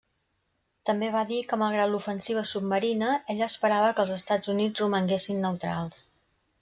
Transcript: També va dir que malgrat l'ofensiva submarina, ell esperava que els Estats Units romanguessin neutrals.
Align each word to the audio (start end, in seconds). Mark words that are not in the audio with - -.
També 0.89 1.09
va 1.15 1.21
dir 1.31 1.41
que 1.51 1.59
malgrat 1.63 1.91
l'ofensiva 1.91 2.43
submarina, 2.53 3.11
ell 3.35 3.45
esperava 3.49 3.93
que 4.01 4.03
els 4.07 4.15
Estats 4.17 4.53
Units 4.55 4.85
romanguessin 4.85 5.45
neutrals. 5.49 6.01